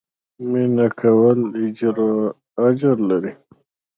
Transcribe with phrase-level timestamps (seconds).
[0.51, 1.39] مينه کول
[2.67, 3.31] اجر لري